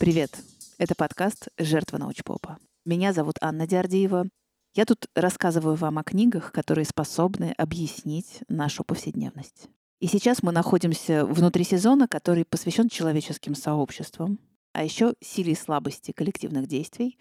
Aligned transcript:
Привет! 0.00 0.42
Это 0.78 0.94
подкаст 0.94 1.48
«Жертва 1.58 1.98
научпопа». 1.98 2.56
Меня 2.86 3.12
зовут 3.12 3.36
Анна 3.42 3.66
Диардиева. 3.66 4.30
Я 4.74 4.86
тут 4.86 5.08
рассказываю 5.14 5.74
вам 5.76 5.98
о 5.98 6.02
книгах, 6.02 6.52
которые 6.52 6.86
способны 6.86 7.52
объяснить 7.58 8.40
нашу 8.48 8.82
повседневность. 8.82 9.68
И 10.00 10.06
сейчас 10.06 10.42
мы 10.42 10.52
находимся 10.52 11.26
внутри 11.26 11.64
сезона, 11.64 12.08
который 12.08 12.46
посвящен 12.46 12.88
человеческим 12.88 13.54
сообществам, 13.54 14.38
а 14.72 14.84
еще 14.84 15.12
силе 15.20 15.52
и 15.52 15.54
слабости 15.54 16.12
коллективных 16.12 16.66
действий 16.66 17.18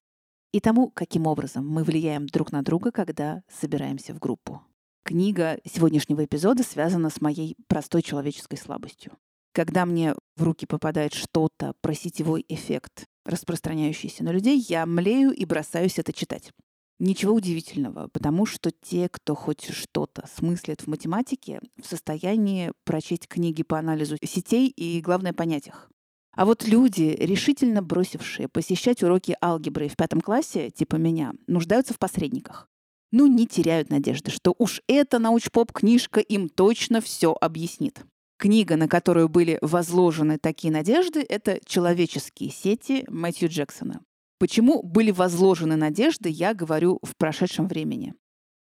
и 0.54 0.61
тому, 0.61 0.89
каким 0.89 1.27
образом 1.27 1.68
мы 1.68 1.84
влияем 1.84 2.27
друг 2.27 2.54
на 2.54 2.61
друга, 2.61 2.91
когда 2.91 3.43
собираемся 3.50 4.14
в 4.14 4.20
группу. 4.20 4.61
Книга 5.03 5.59
сегодняшнего 5.66 6.23
эпизода 6.23 6.64
связана 6.64 7.09
с 7.09 7.20
моей 7.20 7.58
простой 7.67 8.03
человеческой 8.03 8.58
слабостью. 8.58 9.17
Когда 9.52 9.86
мне 9.86 10.16
в 10.39 10.43
руки 10.43 10.66
попадает 10.66 11.13
что-то 11.13 11.73
про 11.81 11.93
сетевой 11.93 12.45
эффект, 12.47 13.05
распространяющийся 13.25 14.23
на 14.23 14.31
людей, 14.31 14.63
я 14.67 14.85
млею 14.85 15.31
и 15.31 15.45
бросаюсь 15.45 15.99
это 15.99 16.13
читать. 16.13 16.52
Ничего 16.99 17.34
удивительного, 17.34 18.09
потому 18.09 18.45
что 18.45 18.71
те, 18.71 19.07
кто 19.09 19.33
хоть 19.35 19.70
что-то 19.71 20.27
смыслит 20.35 20.81
в 20.81 20.88
математике, 20.88 21.61
в 21.81 21.85
состоянии 21.85 22.73
прочесть 22.83 23.27
книги 23.27 23.63
по 23.63 23.80
анализу 23.80 24.17
сетей 24.23 24.67
и, 24.67 24.99
главное, 24.99 25.31
понять 25.31 25.67
их. 25.67 25.89
А 26.35 26.45
вот 26.45 26.67
люди, 26.67 27.16
решительно 27.19 27.81
бросившие 27.81 28.49
посещать 28.49 29.02
уроки 29.02 29.35
алгебры 29.41 29.88
в 29.88 29.95
пятом 29.95 30.21
классе, 30.21 30.71
типа 30.71 30.95
меня, 30.95 31.33
нуждаются 31.47 31.94
в 31.94 31.99
посредниках. 31.99 32.67
Ну, 33.11 33.27
не 33.27 33.47
теряют 33.47 33.89
надежды, 33.89 34.30
что 34.30 34.53
уж 34.58 34.81
эта 34.88 35.19
научпоп-книжка 35.19 36.19
им 36.19 36.47
точно 36.47 37.02
все 37.02 37.36
объяснит. 37.39 38.03
Книга, 38.40 38.78
на 38.78 38.88
которую 38.88 39.28
были 39.28 39.59
возложены 39.62 40.38
такие 40.38 40.72
надежды, 40.72 41.26
это 41.28 41.59
«Человеческие 41.66 42.52
сети» 42.52 43.04
Мэтью 43.09 43.50
Джексона. 43.50 44.00
Почему 44.38 44.82
были 44.82 45.12
возложены 45.12 45.76
надежды, 45.76 46.30
я 46.30 46.54
говорю 46.54 47.00
в 47.04 47.17
прошедшем 47.17 47.67
времени. 47.67 48.14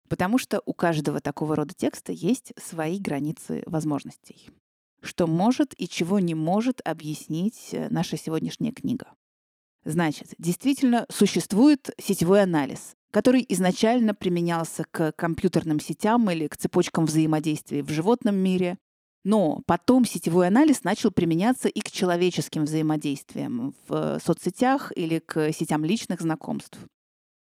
Потому 0.08 0.38
что 0.38 0.62
у 0.68 0.74
каждого 0.74 1.20
такого 1.20 1.56
рода 1.56 1.74
текста 1.76 2.12
есть 2.12 2.54
свои 2.64 3.00
границы 3.00 3.64
возможностей. 3.66 4.52
Что 5.02 5.26
может 5.26 5.74
и 5.82 5.90
чего 5.90 6.20
не 6.20 6.36
может 6.36 6.80
объяснить 6.86 7.70
э, 7.72 7.88
наша 7.90 8.18
сегодняшняя 8.18 8.72
книга. 8.72 9.08
Значит, 9.84 10.36
действительно 10.38 11.08
существует 11.10 11.90
сетевой 12.00 12.44
анализ, 12.44 12.94
который 13.10 13.44
изначально 13.50 14.14
применялся 14.14 14.86
к 14.92 15.12
компьютерным 15.14 15.80
сетям 15.80 16.30
или 16.30 16.48
к 16.48 16.56
цепочкам 16.56 17.08
взаимодействия 17.08 17.82
в 17.82 17.90
животном 17.90 18.36
мире, 18.36 18.78
но 19.26 19.64
потом 19.66 20.06
сетевой 20.06 20.48
анализ 20.48 20.84
начал 20.84 21.12
применяться 21.12 21.68
и 21.68 21.82
к 21.82 21.92
человеческим 21.92 22.64
взаимодействиям 22.64 23.74
в 23.88 24.20
соцсетях 24.24 24.94
или 24.96 25.20
к 25.20 25.52
сетям 25.52 25.84
личных 25.84 26.22
знакомств. 26.22 26.78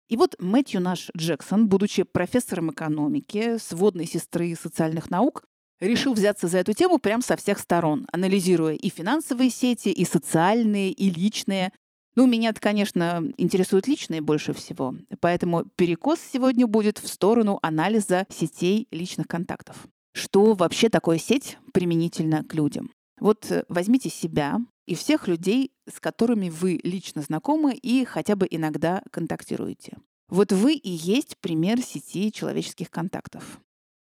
И 0.10 0.18
вот 0.18 0.36
Мэтью 0.40 0.82
наш 0.82 1.12
Джексон, 1.16 1.68
будучи 1.68 2.04
профессором 2.04 2.72
экономики, 2.72 3.58
сводной 3.60 4.08
сестры 4.08 4.56
социальных 4.56 5.12
наук, 5.12 5.44
решил 5.80 6.14
взяться 6.14 6.48
за 6.48 6.58
эту 6.58 6.74
тему 6.74 6.98
прямо 6.98 7.22
со 7.22 7.36
всех 7.36 7.60
сторон, 7.60 8.08
анализируя 8.12 8.74
и 8.74 8.90
финансовые 8.90 9.52
сети, 9.52 9.90
и 9.90 10.04
социальные, 10.04 10.92
и 10.92 11.12
личные. 11.12 11.72
Ну, 12.16 12.26
меня-то, 12.26 12.60
конечно, 12.60 13.24
интересуют 13.38 13.88
личные 13.88 14.22
больше 14.22 14.54
всего, 14.54 14.96
поэтому 15.20 15.66
перекос 15.76 16.20
сегодня 16.34 16.66
будет 16.66 16.98
в 16.98 17.08
сторону 17.08 17.60
анализа 17.62 18.26
сетей 18.32 18.88
личных 18.90 19.28
контактов 19.28 19.88
что 20.18 20.54
вообще 20.54 20.90
такое 20.90 21.18
сеть 21.18 21.58
применительно 21.74 22.44
к 22.44 22.54
людям. 22.54 22.92
Вот 23.20 23.50
э, 23.52 23.64
возьмите 23.70 24.10
себя 24.10 24.60
и 24.86 24.96
всех 24.96 25.28
людей, 25.28 25.72
с 25.90 26.00
которыми 26.00 26.50
вы 26.50 26.80
лично 26.84 27.22
знакомы 27.22 27.74
и 27.74 28.06
хотя 28.06 28.36
бы 28.36 28.48
иногда 28.50 29.04
контактируете. 29.12 29.98
Вот 30.30 30.52
вы 30.52 30.74
и 30.74 30.90
есть 30.90 31.38
пример 31.40 31.82
сети 31.82 32.32
человеческих 32.32 32.92
контактов. 32.92 33.60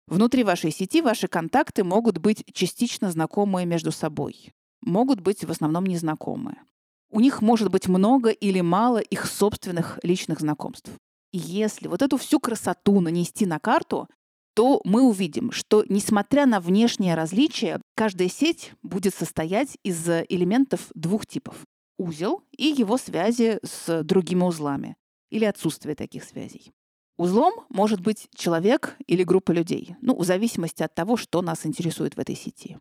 Внутри 0.09 0.43
вашей 0.43 0.71
сети 0.71 1.01
ваши 1.03 1.29
контакты 1.29 1.85
могут 1.85 2.19
быть 2.19 2.45
частично 2.53 3.11
знакомые 3.11 3.67
между 3.67 3.93
собой, 3.93 4.53
могут 4.81 5.21
быть 5.21 5.45
в 5.45 5.51
основном 5.51 5.87
незнакомые. 5.87 6.57
У 7.11 7.21
них 7.21 7.41
может 7.41 7.71
быть 7.71 7.89
много 7.89 8.31
или 8.31 8.61
мало 8.61 8.99
их 8.99 9.27
собственных 9.27 9.99
личных 10.03 10.41
знакомств. 10.41 10.91
И 11.33 11.39
если 11.39 11.89
вот 11.89 12.03
эту 12.03 12.17
всю 12.17 12.41
красоту 12.41 13.01
нанести 13.01 13.47
на 13.47 13.59
карту, 13.59 14.09
то 14.59 14.81
мы 14.83 15.03
увидим, 15.03 15.53
что 15.53 15.85
несмотря 15.89 16.45
на 16.45 16.59
внешние 16.59 17.15
различия, 17.15 17.81
каждая 17.95 18.29
сеть 18.29 18.73
будет 18.83 19.15
состоять 19.15 19.79
из 19.85 20.09
элементов 20.09 20.89
двух 20.97 21.29
типов. 21.29 21.65
Узел 21.97 22.43
и 22.51 22.65
его 22.65 22.99
связи 22.99 23.61
с 23.63 24.03
другими 24.03 24.43
узлами 24.43 24.97
или 25.31 25.45
отсутствие 25.45 25.95
таких 25.95 26.25
связей. 26.25 26.73
Узлом 27.17 27.67
может 27.69 28.01
быть 28.01 28.27
человек 28.35 28.97
или 29.07 29.23
группа 29.23 29.53
людей, 29.53 29.95
ну, 30.03 30.17
в 30.19 30.25
зависимости 30.25 30.83
от 30.83 30.93
того, 30.93 31.17
что 31.17 31.41
нас 31.41 31.65
интересует 31.65 32.17
в 32.17 32.19
этой 32.19 32.35
сети. 32.35 32.79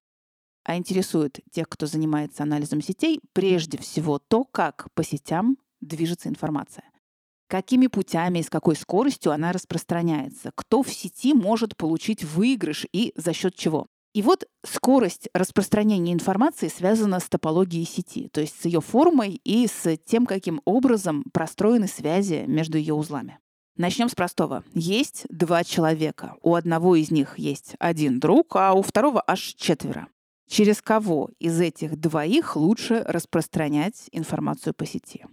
А 0.63 0.77
интересует 0.77 1.41
тех, 1.51 1.69
кто 1.69 1.85
занимается 1.85 2.41
анализом 2.41 2.81
сетей, 2.81 3.19
прежде 3.33 3.77
всего 3.77 4.17
то, 4.17 4.45
как 4.45 4.91
по 4.95 5.03
сетям 5.03 5.59
движется 5.79 6.27
информация 6.27 6.85
какими 7.47 7.87
путями 7.87 8.39
и 8.39 8.43
с 8.43 8.49
какой 8.49 8.75
скоростью 8.75 9.31
она 9.31 9.51
распространяется, 9.51 10.51
кто 10.55 10.83
в 10.83 10.89
сети 10.91 11.33
может 11.33 11.75
получить 11.77 12.23
выигрыш 12.23 12.85
и 12.91 13.13
за 13.15 13.33
счет 13.33 13.55
чего. 13.55 13.87
И 14.13 14.21
вот 14.21 14.45
скорость 14.65 15.29
распространения 15.33 16.11
информации 16.11 16.69
связана 16.69 17.19
с 17.19 17.29
топологией 17.29 17.85
сети, 17.85 18.29
то 18.29 18.41
есть 18.41 18.59
с 18.59 18.65
ее 18.65 18.81
формой 18.81 19.39
и 19.43 19.67
с 19.67 19.97
тем, 20.05 20.25
каким 20.25 20.61
образом 20.65 21.23
простроены 21.33 21.87
связи 21.87 22.45
между 22.47 22.77
ее 22.77 22.95
узлами. 22.95 23.39
Начнем 23.75 24.09
с 24.09 24.15
простого. 24.15 24.63
Есть 24.73 25.27
два 25.29 25.63
человека. 25.63 26.35
У 26.41 26.55
одного 26.55 26.95
из 26.95 27.11
них 27.11 27.37
есть 27.37 27.75
один 27.77 28.19
друг, 28.19 28.55
а 28.55 28.73
у 28.73 28.81
второго 28.81 29.23
аж 29.27 29.39
четверо. 29.39 30.07
Через 30.49 30.81
кого 30.81 31.29
из 31.39 31.61
этих 31.61 31.95
двоих 31.99 32.55
лучше 32.55 33.03
распространять 33.05 34.09
информацию 34.11 34.73
по 34.73 34.87
сети? 34.87 35.25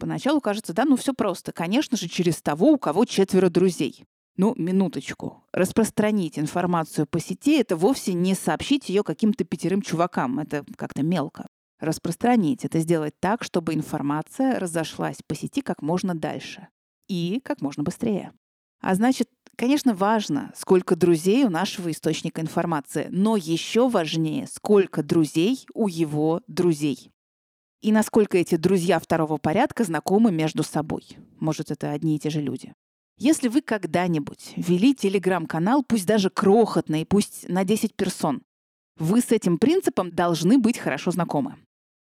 Поначалу 0.00 0.40
кажется, 0.40 0.72
да, 0.72 0.86
ну 0.86 0.96
все 0.96 1.12
просто. 1.12 1.52
Конечно 1.52 1.96
же, 1.98 2.08
через 2.08 2.40
того, 2.40 2.72
у 2.72 2.78
кого 2.78 3.04
четверо 3.04 3.50
друзей. 3.50 4.06
Ну, 4.36 4.54
минуточку. 4.56 5.44
Распространить 5.52 6.38
информацию 6.38 7.06
по 7.06 7.20
сети— 7.20 7.58
это 7.60 7.76
вовсе 7.76 8.14
не 8.14 8.34
сообщить 8.34 8.88
ее 8.88 9.04
каким-то 9.04 9.44
пятерым 9.44 9.82
чувакам. 9.82 10.38
Это 10.38 10.64
как-то 10.76 11.02
мелко. 11.02 11.46
Распространить— 11.80 12.64
это 12.64 12.78
сделать 12.78 13.12
так, 13.20 13.44
чтобы 13.44 13.74
информация 13.74 14.58
разошлась 14.58 15.18
по 15.26 15.34
сети 15.34 15.60
как 15.60 15.82
можно 15.82 16.14
дальше. 16.14 16.68
И 17.06 17.40
как 17.44 17.60
можно 17.60 17.82
быстрее. 17.82 18.32
А 18.80 18.94
значит, 18.94 19.28
конечно, 19.56 19.94
важно, 19.94 20.50
сколько 20.56 20.96
друзей 20.96 21.44
у 21.44 21.50
нашего 21.50 21.90
источника 21.90 22.40
информации, 22.40 23.08
но 23.10 23.36
еще 23.36 23.90
важнее, 23.90 24.46
сколько 24.46 25.02
друзей 25.02 25.66
у 25.74 25.88
его 25.88 26.40
друзей 26.46 27.12
и 27.82 27.92
насколько 27.92 28.38
эти 28.38 28.56
друзья 28.56 28.98
второго 28.98 29.38
порядка 29.38 29.84
знакомы 29.84 30.32
между 30.32 30.62
собой. 30.62 31.04
Может, 31.38 31.70
это 31.70 31.92
одни 31.92 32.16
и 32.16 32.18
те 32.18 32.30
же 32.30 32.40
люди. 32.40 32.74
Если 33.16 33.48
вы 33.48 33.60
когда-нибудь 33.60 34.54
вели 34.56 34.94
телеграм-канал, 34.94 35.82
пусть 35.82 36.06
даже 36.06 36.30
крохотный, 36.30 37.04
пусть 37.04 37.48
на 37.48 37.64
10 37.64 37.94
персон, 37.94 38.42
вы 38.96 39.20
с 39.20 39.30
этим 39.30 39.58
принципом 39.58 40.10
должны 40.10 40.58
быть 40.58 40.78
хорошо 40.78 41.10
знакомы. 41.10 41.56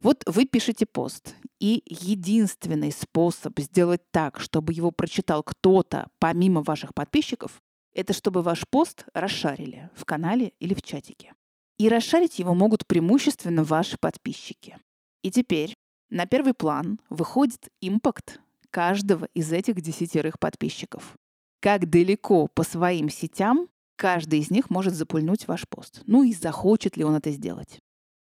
Вот 0.00 0.22
вы 0.26 0.46
пишете 0.46 0.84
пост, 0.84 1.34
и 1.60 1.82
единственный 1.86 2.90
способ 2.90 3.58
сделать 3.60 4.02
так, 4.10 4.40
чтобы 4.40 4.72
его 4.72 4.90
прочитал 4.90 5.42
кто-то 5.42 6.08
помимо 6.18 6.62
ваших 6.62 6.92
подписчиков, 6.92 7.62
это 7.94 8.12
чтобы 8.12 8.42
ваш 8.42 8.66
пост 8.68 9.04
расшарили 9.14 9.90
в 9.94 10.04
канале 10.04 10.54
или 10.58 10.74
в 10.74 10.82
чатике. 10.82 11.34
И 11.78 11.88
расшарить 11.88 12.38
его 12.38 12.54
могут 12.54 12.86
преимущественно 12.86 13.64
ваши 13.64 13.96
подписчики. 13.96 14.78
И 15.22 15.30
теперь 15.30 15.74
на 16.10 16.26
первый 16.26 16.54
план 16.54 17.00
выходит 17.08 17.68
импакт 17.80 18.40
каждого 18.70 19.28
из 19.34 19.52
этих 19.52 19.80
десятерых 19.80 20.38
подписчиков. 20.38 21.16
Как 21.60 21.88
далеко 21.88 22.48
по 22.48 22.64
своим 22.64 23.08
сетям 23.08 23.68
каждый 23.96 24.40
из 24.40 24.50
них 24.50 24.68
может 24.68 24.94
запульнуть 24.94 25.46
ваш 25.46 25.68
пост. 25.68 26.02
Ну 26.06 26.24
и 26.24 26.32
захочет 26.32 26.96
ли 26.96 27.04
он 27.04 27.14
это 27.14 27.30
сделать. 27.30 27.78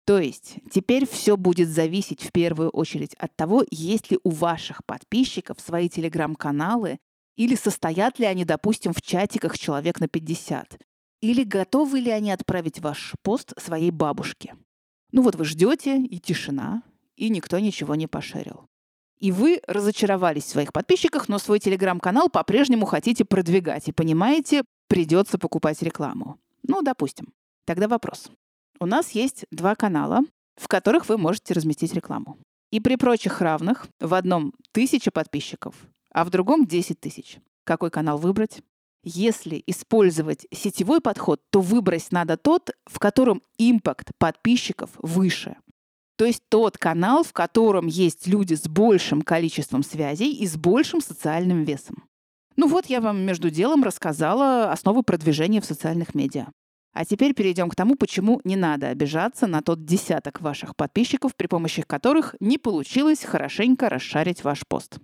То 0.06 0.19
есть 0.19 0.58
теперь 0.70 1.06
все 1.06 1.37
будет 1.37 1.69
зависеть 1.69 2.23
в 2.23 2.31
первую 2.31 2.70
очередь 2.70 3.14
от 3.14 3.35
того, 3.35 3.64
есть 3.70 4.11
ли 4.11 4.19
у 4.23 4.31
ваших 4.31 4.85
подписчиков 4.85 5.61
свои 5.61 5.88
телеграм-каналы 5.88 6.99
или 7.37 7.56
состоят 7.56 8.19
ли 8.19 8.26
они, 8.26 8.44
допустим, 8.44 8.93
в 8.93 9.02
чатиках 9.02 9.58
человек 9.58 9.99
на 9.99 10.08
50. 10.08 10.79
Или 11.23 11.43
готовы 11.43 12.00
ли 12.00 12.11
они 12.11 12.31
отправить 12.31 12.81
ваш 12.81 13.14
пост 13.23 13.52
своей 13.58 13.90
бабушке. 13.90 14.55
Ну 15.14 15.22
вот 15.22 15.37
вы 15.37 15.44
ждете, 15.44 16.00
и 16.00 16.19
тишина, 16.19 16.82
и 17.14 17.28
никто 17.28 17.61
ничего 17.61 17.94
не 17.94 18.08
пошерил. 18.08 18.66
И 19.20 19.31
вы 19.31 19.61
разочаровались 19.69 20.43
в 20.43 20.49
своих 20.49 20.72
подписчиках, 20.72 21.28
но 21.28 21.38
свой 21.38 21.61
телеграм-канал 21.61 22.28
по-прежнему 22.28 22.84
хотите 22.84 23.25
продвигать. 23.25 23.87
И 23.87 23.93
понимаете, 23.93 24.64
придется 24.88 25.38
покупать 25.38 25.81
рекламу. 25.82 26.40
Ну, 26.64 26.82
допустим. 26.82 27.32
Тогда 27.64 27.87
вопрос. 27.87 28.28
У 28.81 28.87
нас 28.87 29.12
есть 29.12 29.44
два 29.52 29.76
канала, 29.76 30.22
в 30.56 30.66
которых 30.66 31.08
вы 31.08 31.16
можете 31.16 31.55
разместить 31.55 31.94
рекламу. 31.94 32.37
И 32.72 32.81
при 32.81 32.96
прочих 32.96 33.40
равных 33.40 33.87
в 34.00 34.14
одном 34.14 34.52
тысяча 34.72 35.12
подписчиков, 35.12 35.76
а 36.11 36.25
в 36.25 36.31
другом 36.31 36.66
10 36.66 36.99
тысяч. 36.99 37.38
Какой 37.62 37.93
канал 37.93 38.19
выбрать? 38.19 38.62
Если 39.04 39.62
использовать 39.66 40.46
сетевой 40.50 41.02
подход, 41.02 41.42
то 41.50 41.60
выбрать 41.60 42.06
надо 42.10 42.38
тот, 42.38 42.70
в 42.86 42.98
котором 42.98 43.42
импакт 43.58 44.12
подписчиков 44.18 44.90
выше. 44.96 45.56
То 46.16 46.24
есть 46.24 46.42
тот 46.48 46.78
канал, 46.78 47.22
в 47.22 47.32
котором 47.32 47.86
есть 47.86 48.26
люди 48.26 48.54
с 48.54 48.66
большим 48.66 49.20
количеством 49.20 49.82
связей 49.82 50.32
и 50.32 50.46
с 50.46 50.56
большим 50.56 51.02
социальным 51.02 51.64
весом. 51.64 52.04
Ну 52.56 52.66
вот 52.66 52.86
я 52.86 53.00
вам 53.02 53.20
между 53.20 53.50
делом 53.50 53.82
рассказала 53.82 54.72
основы 54.72 55.02
продвижения 55.02 55.60
в 55.60 55.66
социальных 55.66 56.14
медиа. 56.14 56.46
А 56.94 57.04
теперь 57.04 57.34
перейдем 57.34 57.68
к 57.68 57.74
тому, 57.74 57.96
почему 57.96 58.40
не 58.44 58.56
надо 58.56 58.88
обижаться 58.88 59.46
на 59.46 59.60
тот 59.60 59.84
десяток 59.84 60.40
ваших 60.40 60.76
подписчиков, 60.76 61.34
при 61.36 61.48
помощи 61.48 61.82
которых 61.82 62.36
не 62.40 62.56
получилось 62.56 63.24
хорошенько 63.24 63.90
расшарить 63.90 64.44
ваш 64.44 64.62
пост. 64.66 64.98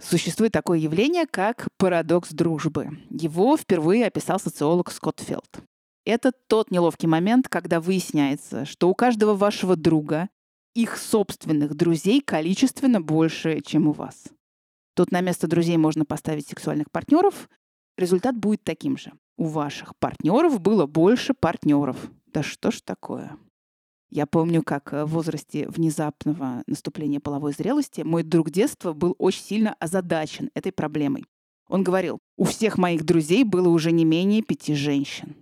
Существует 0.00 0.52
такое 0.52 0.78
явление, 0.78 1.26
как 1.26 1.68
парадокс 1.76 2.30
дружбы. 2.30 2.98
Его 3.10 3.56
впервые 3.56 4.06
описал 4.06 4.40
социолог 4.40 4.90
Скотт 4.90 5.20
Фелд. 5.20 5.60
Это 6.06 6.32
тот 6.48 6.70
неловкий 6.70 7.06
момент, 7.06 7.48
когда 7.48 7.80
выясняется, 7.80 8.64
что 8.64 8.88
у 8.88 8.94
каждого 8.94 9.34
вашего 9.34 9.76
друга 9.76 10.28
их 10.74 10.96
собственных 10.96 11.74
друзей 11.74 12.20
количественно 12.20 13.00
больше, 13.00 13.60
чем 13.60 13.88
у 13.88 13.92
вас. 13.92 14.24
Тут 14.94 15.12
на 15.12 15.20
место 15.20 15.46
друзей 15.46 15.76
можно 15.76 16.04
поставить 16.04 16.48
сексуальных 16.48 16.90
партнеров. 16.90 17.48
Результат 17.98 18.36
будет 18.36 18.64
таким 18.64 18.96
же. 18.96 19.12
У 19.36 19.44
ваших 19.44 19.94
партнеров 19.96 20.60
было 20.60 20.86
больше 20.86 21.34
партнеров. 21.34 21.96
Да 22.26 22.42
что 22.42 22.70
ж 22.70 22.80
такое? 22.82 23.36
Я 24.10 24.26
помню, 24.26 24.62
как 24.64 24.92
в 24.92 25.06
возрасте 25.06 25.68
внезапного 25.68 26.64
наступления 26.66 27.20
половой 27.20 27.52
зрелости 27.52 28.00
мой 28.00 28.24
друг 28.24 28.50
детства 28.50 28.92
был 28.92 29.14
очень 29.18 29.42
сильно 29.42 29.74
озадачен 29.74 30.50
этой 30.54 30.72
проблемой. 30.72 31.24
Он 31.68 31.84
говорил, 31.84 32.18
у 32.36 32.44
всех 32.44 32.76
моих 32.76 33.04
друзей 33.04 33.44
было 33.44 33.68
уже 33.68 33.92
не 33.92 34.04
менее 34.04 34.42
пяти 34.42 34.74
женщин. 34.74 35.36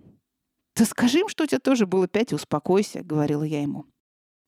«Ты 0.73 0.85
скажи 0.85 1.21
им, 1.21 1.29
что 1.29 1.43
у 1.43 1.47
тебя 1.47 1.59
тоже 1.59 1.87
было 1.87 2.07
пять, 2.07 2.31
успокойся»,— 2.31 3.01
говорила 3.03 3.43
я 3.43 3.63
ему. 3.63 3.85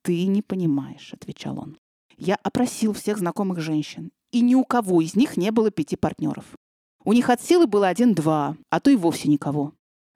«Ты 0.02 0.26
не 0.26 0.42
понимаешь»,— 0.42 1.12
отвечал 1.12 1.58
он. 1.58 1.78
«Я 2.16 2.36
опросил 2.36 2.92
всех 2.92 3.18
знакомых 3.18 3.58
женщин, 3.58 4.12
и 4.30 4.40
ни 4.40 4.54
у 4.54 4.64
кого 4.64 5.00
из 5.00 5.16
них 5.16 5.36
не 5.36 5.50
было 5.50 5.72
пяти 5.72 5.96
партнеров. 5.96 6.44
У 7.04 7.12
них 7.12 7.28
от 7.28 7.42
силы 7.42 7.66
было 7.66 7.88
один-два, 7.88 8.56
а 8.70 8.80
то 8.80 8.90
и 8.90 8.96
вовсе 8.96 9.28
никого. 9.28 9.74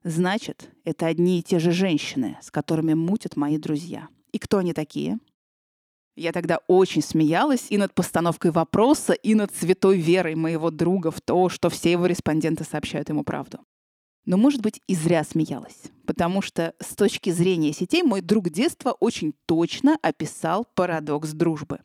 Значит, 0.08 0.70
это 0.84 1.06
одни 1.06 1.40
и 1.40 1.42
те 1.42 1.58
же 1.58 1.72
женщины, 1.72 2.38
с 2.40 2.52
которыми 2.52 2.94
мутят 2.94 3.34
мои 3.34 3.58
друзья. 3.58 4.06
И 4.30 4.38
кто 4.38 4.58
они 4.58 4.72
такие? 4.72 5.18
Я 6.14 6.30
тогда 6.30 6.60
очень 6.68 7.02
смеялась 7.02 7.66
и 7.70 7.76
над 7.76 7.92
постановкой 7.92 8.52
вопроса, 8.52 9.14
и 9.14 9.34
над 9.34 9.52
святой 9.52 9.98
верой 9.98 10.36
моего 10.36 10.70
друга 10.70 11.10
в 11.10 11.20
то, 11.20 11.48
что 11.48 11.70
все 11.70 11.90
его 11.90 12.06
респонденты 12.06 12.62
сообщают 12.62 13.08
ему 13.08 13.24
правду. 13.24 13.58
Но, 14.26 14.36
может 14.36 14.62
быть, 14.62 14.80
и 14.86 14.94
зря 14.94 15.24
смеялась, 15.24 15.90
потому 16.06 16.40
что 16.40 16.72
с 16.78 16.94
точки 16.94 17.30
зрения 17.30 17.72
сетей 17.72 18.04
мой 18.04 18.20
друг 18.20 18.48
детства 18.50 18.92
очень 19.00 19.34
точно 19.46 19.98
описал 20.02 20.68
парадокс 20.76 21.32
дружбы. 21.32 21.80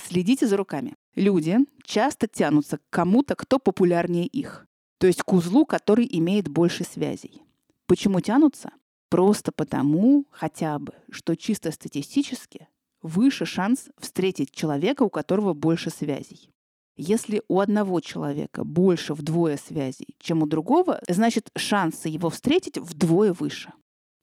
Следите 0.00 0.46
за 0.46 0.56
руками. 0.56 0.94
Люди 1.16 1.58
часто 1.82 2.28
тянутся 2.28 2.78
к 2.78 2.82
кому-то, 2.90 3.34
кто 3.34 3.58
популярнее 3.58 4.28
их. 4.28 4.64
То 4.98 5.08
есть 5.08 5.24
к 5.24 5.32
узлу, 5.32 5.66
который 5.66 6.06
имеет 6.08 6.46
больше 6.46 6.84
связей. 6.84 7.43
Почему 7.86 8.20
тянутся? 8.20 8.70
Просто 9.10 9.52
потому, 9.52 10.26
хотя 10.30 10.78
бы, 10.78 10.94
что 11.10 11.36
чисто 11.36 11.70
статистически 11.70 12.68
выше 13.02 13.44
шанс 13.44 13.90
встретить 13.98 14.50
человека, 14.50 15.02
у 15.02 15.10
которого 15.10 15.52
больше 15.52 15.90
связей. 15.90 16.50
Если 16.96 17.42
у 17.48 17.60
одного 17.60 18.00
человека 18.00 18.64
больше 18.64 19.14
вдвое 19.14 19.56
связей, 19.56 20.16
чем 20.20 20.42
у 20.42 20.46
другого, 20.46 21.00
значит 21.08 21.50
шансы 21.56 22.08
его 22.08 22.30
встретить 22.30 22.78
вдвое 22.78 23.32
выше. 23.32 23.72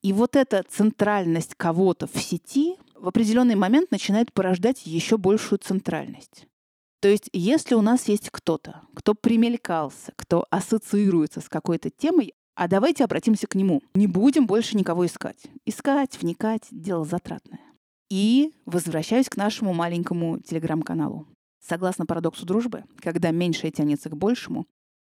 И 0.01 0.13
вот 0.13 0.35
эта 0.35 0.63
центральность 0.67 1.53
кого-то 1.55 2.07
в 2.07 2.17
сети 2.17 2.77
в 2.95 3.07
определенный 3.07 3.55
момент 3.55 3.91
начинает 3.91 4.33
порождать 4.33 4.85
еще 4.85 5.17
большую 5.17 5.59
центральность. 5.59 6.47
То 7.01 7.07
есть, 7.07 7.29
если 7.33 7.75
у 7.75 7.81
нас 7.81 8.07
есть 8.07 8.29
кто-то, 8.29 8.81
кто 8.95 9.15
примелькался, 9.15 10.13
кто 10.15 10.45
ассоциируется 10.49 11.41
с 11.41 11.49
какой-то 11.49 11.89
темой, 11.89 12.33
а 12.55 12.67
давайте 12.67 13.03
обратимся 13.03 13.47
к 13.47 13.55
нему. 13.55 13.81
Не 13.93 14.07
будем 14.07 14.45
больше 14.45 14.77
никого 14.77 15.05
искать. 15.05 15.45
Искать, 15.65 16.21
вникать— 16.21 16.67
дело 16.71 17.05
затратное. 17.05 17.61
И 18.09 18.53
возвращаюсь 18.65 19.29
к 19.29 19.37
нашему 19.37 19.73
маленькому 19.73 20.39
телеграм-каналу. 20.39 21.27
Согласно 21.65 22.05
парадоксу 22.05 22.45
дружбы, 22.45 22.83
когда 22.97 23.31
меньшее 23.31 23.71
тянется 23.71 24.09
к 24.09 24.17
большему, 24.17 24.67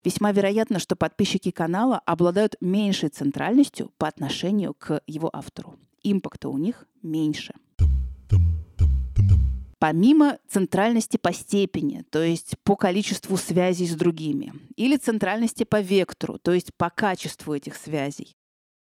весьма 0.04 0.32
вероятно, 0.32 0.80
что 0.80 0.96
подписчики 0.96 1.52
канала 1.52 2.00
обладают 2.06 2.56
меньшей 2.62 3.10
центральностью 3.10 3.92
по 3.98 4.08
отношению 4.08 4.74
к 4.74 5.02
его 5.08 5.30
автору. 5.34 5.78
Импакта 6.04 6.50
у 6.50 6.58
них 6.58 6.88
меньше. 7.02 7.54
Помимо 9.88 10.40
центральности 10.50 11.18
по 11.18 11.32
степени, 11.32 12.04
то 12.10 12.24
есть 12.24 12.56
по 12.64 12.76
количеству 12.76 13.38
связей 13.38 13.86
с 13.86 13.94
другими, 13.94 14.52
или 14.76 14.98
центральности 14.98 15.64
по 15.64 15.80
вектору, 15.80 16.40
то 16.40 16.54
есть 16.54 16.74
по 16.76 16.90
качеству 16.90 17.54
этих 17.54 17.76
связей, 17.76 18.36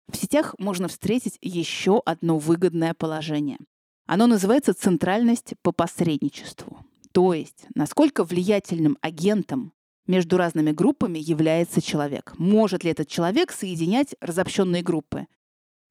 в 0.10 0.16
сетях 0.16 0.56
можно 0.60 0.88
встретить 0.88 1.38
еще 1.42 2.02
одно 2.06 2.38
выгодное 2.38 2.94
положение. 2.94 3.58
Оно 4.06 4.28
называется 4.28 4.74
центральность 4.74 5.56
по 5.62 5.74
посредничеству. 5.74 6.86
То 7.12 7.34
есть, 7.34 7.66
насколько 7.76 8.24
влиятельным 8.24 8.98
агентом 9.02 9.74
между 10.08 10.38
разными 10.38 10.72
группами 10.72 11.20
является 11.20 11.82
человек. 11.82 12.34
Может 12.38 12.86
ли 12.86 12.92
этот 12.92 13.10
человек 13.10 13.52
соединять 13.52 14.16
разобщенные 14.22 14.84
группы? 14.84 15.28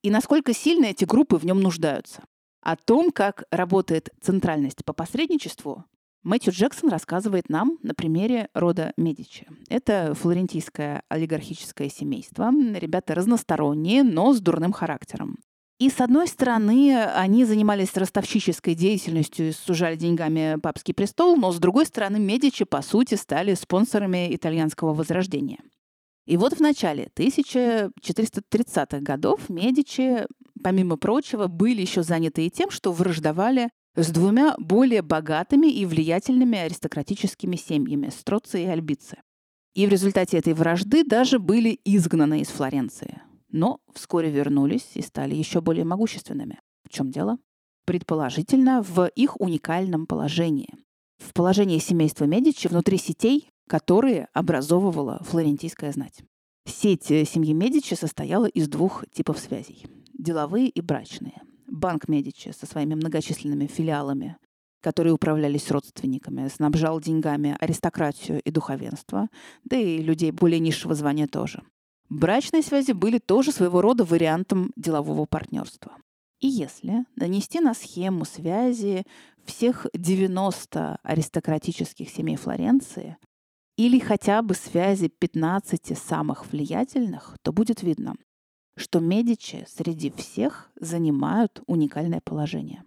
И 0.03 0.11
насколько 0.11 0.55
сильно 0.55 0.87
эти 0.87 1.05
группы 1.05 1.37
в 1.37 1.45
нем 1.45 1.61
нуждаются? 1.61 2.23
О 2.63 2.77
том, 2.77 3.11
как 3.11 3.45
работает 3.51 4.11
центральность 4.21 4.85
по 4.85 4.93
посредничеству, 4.93 5.85
Мэтью 6.23 6.53
Джексон 6.53 6.91
рассказывает 6.91 7.49
нам 7.49 7.79
на 7.83 7.95
примере 7.95 8.49
рода 8.55 8.93
Медичи. 8.97 9.49
Это 9.69 10.15
флорентийское 10.15 11.03
олигархическое 11.09 11.89
семейство. 11.89 12.53
Ребята 12.53 13.17
разносторонние, 13.17 14.05
но 14.05 14.33
с 14.33 14.41
дурным 14.41 14.73
характером. 14.73 15.39
И, 15.81 15.91
с 15.91 16.01
одной 16.01 16.29
стороны, 16.29 16.97
они 16.97 17.45
занимались 17.45 17.97
ростовщической 17.97 18.77
деятельностью 18.77 19.49
и 19.49 19.53
сужали 19.53 19.97
деньгами 19.97 20.61
папский 20.63 20.95
престол, 20.95 21.37
но, 21.37 21.51
с 21.51 21.59
другой 21.59 21.87
стороны, 21.87 22.21
Медичи, 22.21 22.65
по 22.65 22.83
сути, 22.83 23.17
стали 23.17 23.55
спонсорами 23.55 24.33
итальянского 24.33 24.95
возрождения. 24.95 25.59
И 26.25 26.37
вот 26.37 26.53
в 26.53 26.61
начале 26.61 27.11
1430-х 27.17 29.01
годов 29.01 29.49
Медичи, 29.49 30.25
помимо 30.63 30.97
прочего, 30.97 31.47
были 31.47 31.81
еще 31.81 32.03
заняты 32.03 32.47
и 32.47 32.51
тем, 32.51 32.71
что 32.71 32.93
враждовали 32.93 33.71
с 33.95 34.11
двумя 34.11 34.55
более 34.59 35.03
богатыми 35.03 35.67
и 35.67 35.85
влиятельными 35.85 36.59
аристократическими 36.59 37.57
семьями– 37.57 38.09
Строци 38.17 38.63
и 38.63 38.67
Альбицы. 38.67 39.19
И 39.75 39.87
в 39.87 39.91
результате 39.91 40.39
этой 40.39 40.55
вражды 40.55 41.05
даже 41.05 41.39
были 41.39 41.79
изгнаны 41.85 42.41
из 42.41 42.49
Флоренции 42.49 43.21
но 43.53 43.81
вскоре 43.95 44.31
вернулись 44.31 44.91
и 44.95 45.03
стали 45.03 45.35
еще 45.35 45.61
более 45.61 45.85
могущественными. 45.85 46.59
В 46.85 46.89
чем 46.89 47.11
дело? 47.11 47.39
Предположительно, 47.85 48.83
в 48.83 49.07
их 49.15 49.41
уникальном 49.41 50.07
положении. 50.07 50.75
В 51.19 51.33
положении 51.35 51.79
семейства 51.79 52.25
Медичи 52.25 52.67
внутри 52.67 52.97
сетей, 52.97 53.51
которые 53.69 54.29
образовывала 54.33 55.23
флорентийская 55.23 55.93
знать. 55.93 56.23
Сеть 56.67 57.11
э, 57.11 57.25
семьи 57.25 57.53
Медичи 57.53 57.95
состояла 57.95 58.47
из 58.47 58.69
двух 58.69 59.05
типов 59.13 59.39
связей– 59.39 59.87
деловые 60.19 60.69
и 60.69 60.81
брачные. 60.81 61.41
Банк 61.67 62.09
Медичи 62.09 62.51
со 62.51 62.67
своими 62.67 62.95
многочисленными 62.95 63.67
филиалами, 63.67 64.37
которые 64.81 65.15
управлялись 65.15 65.71
родственниками, 65.71 66.49
снабжал 66.49 67.01
деньгами 67.01 67.57
аристократию 67.61 68.41
и 68.43 68.51
духовенство, 68.51 69.29
да 69.65 69.77
и 69.77 69.99
людей 69.99 70.33
более 70.33 70.61
низшего 70.61 70.95
звания 70.95 71.27
тоже. 71.27 71.63
Брачные 72.09 72.63
связи 72.63 72.93
были 72.93 73.19
тоже 73.19 73.53
своего 73.53 73.81
рода 73.81 74.05
вариантом 74.05 74.71
делового 74.77 75.25
партнерства. 75.25 75.97
И 76.41 76.49
если 76.49 77.07
нанести 77.17 77.61
на 77.61 77.73
схему 77.73 78.25
связи 78.25 79.05
всех 79.45 79.87
90 79.95 80.99
аристократических 81.03 82.11
семей 82.11 82.37
Флоренции 82.37 83.17
или 83.77 83.99
хотя 83.99 84.43
бы 84.43 84.55
связи 84.55 85.09
15 85.09 85.97
самых 85.97 86.53
влиятельных, 86.53 87.37
то 87.43 87.53
будет 87.53 87.83
видно, 87.83 88.17
что 88.77 89.01
Медичи 89.01 89.67
среди 89.69 90.11
всех 90.11 90.71
занимают 90.77 91.63
уникальное 91.67 92.21
положение 92.21 92.85